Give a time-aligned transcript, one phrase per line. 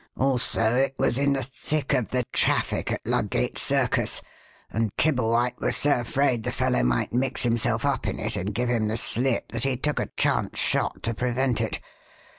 [0.17, 4.19] Also, it was in the thick of the traffic at Ludgate Circus,
[4.71, 8.69] and Kibblewhite was so afraid the fellow might mix himself up in it and give
[8.69, 11.79] him the slip that he took a chance shot to prevent it.